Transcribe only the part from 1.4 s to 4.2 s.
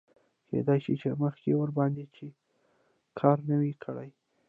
ورباندې چا کار نه وي کړی.